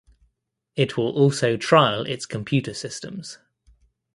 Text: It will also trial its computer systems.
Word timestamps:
It 0.75 0.97
will 0.97 1.11
also 1.11 1.57
trial 1.57 2.07
its 2.07 2.25
computer 2.25 2.73
systems. 2.73 3.37